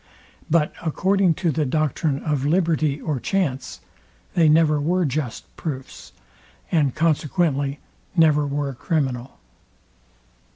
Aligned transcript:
But 0.49 0.73
according 0.81 1.35
to 1.35 1.51
the 1.51 1.63
doctrine 1.63 2.23
of 2.23 2.43
liberty 2.43 2.99
or 2.99 3.19
chance 3.19 3.81
they 4.33 4.49
never 4.49 4.81
were 4.81 5.05
just 5.05 5.55
proofs, 5.57 6.11
and 6.71 6.95
consequently 6.95 7.79
never 8.15 8.47
were 8.47 8.73
criminal. 8.73 9.37